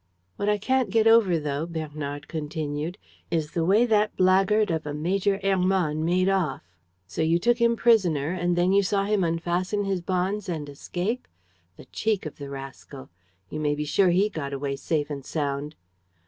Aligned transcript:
"What 0.35 0.49
I 0.49 0.57
can't 0.57 0.89
get 0.89 1.05
over, 1.05 1.37
though," 1.37 1.67
Bernard 1.67 2.27
continued, 2.27 2.97
"is 3.29 3.51
the 3.51 3.63
way 3.63 3.85
that 3.85 4.15
blackguard 4.17 4.71
of 4.71 4.87
a 4.87 4.95
Major 4.95 5.39
Hermann 5.43 6.03
made 6.03 6.27
off. 6.27 6.63
So 7.05 7.21
you 7.21 7.37
took 7.37 7.59
him 7.59 7.75
prisoner? 7.75 8.29
And 8.31 8.55
then 8.55 8.71
you 8.73 8.81
saw 8.81 9.05
him 9.05 9.23
unfasten 9.23 9.83
his 9.83 10.01
bonds 10.01 10.49
and 10.49 10.67
escape? 10.67 11.27
The 11.77 11.85
cheek 11.85 12.25
of 12.25 12.37
the 12.39 12.49
rascal! 12.49 13.11
You 13.51 13.59
may 13.59 13.75
be 13.75 13.85
sure 13.85 14.09
he 14.09 14.27
got 14.27 14.53
away 14.53 14.75
safe 14.75 15.11
and 15.11 15.23
sound!" 15.23 15.75